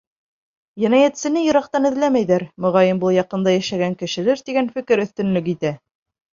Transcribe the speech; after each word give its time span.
Енәйәтсене 0.85 1.43
йыраҡтан 1.47 1.85
эҙләмәйҙәр: 1.91 2.47
моғайын, 2.67 3.03
был 3.05 3.15
яҡында 3.19 3.55
йәшәгән 3.61 3.99
кешелер 4.03 4.45
тигән 4.51 4.75
фекер 4.77 5.07
өҫтөнлөк 5.09 5.57
итә. 5.57 5.77